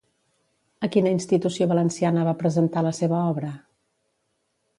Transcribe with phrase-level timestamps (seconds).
[0.87, 3.53] A quina institució valenciana va presentar la seva obra?